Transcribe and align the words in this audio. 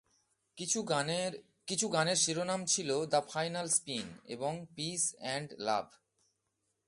কিছু 1.67 1.87
গানের 1.91 2.15
শিরোনাম 2.15 2.61
ছিল 2.65 2.89
"দ্য 3.05 3.21
ফাইনাল 3.27 3.67
স্পিন" 3.69 4.07
এবং 4.25 4.53
"পিস 4.75 5.03
এন্ড 5.35 5.49
লাভ"। 5.59 5.85